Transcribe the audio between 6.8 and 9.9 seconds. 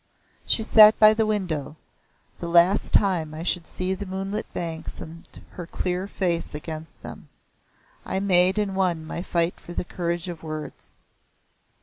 them. I made and won my fight for the